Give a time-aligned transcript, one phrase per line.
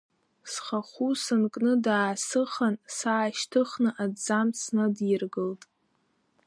[0.51, 5.61] Схахәы санкны даасыхан, саашьҭыхны аҭӡамц снадиргылт.